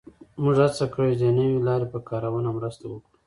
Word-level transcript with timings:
موږ 0.41 0.55
هڅه 0.65 0.85
کړې 0.93 1.11
چې 1.13 1.17
د 1.19 1.23
یوې 1.25 1.33
نوې 1.37 1.59
لارې 1.67 1.87
په 1.93 1.99
کارونه 2.09 2.49
مرسته 2.57 2.85
وکړو 2.87 3.17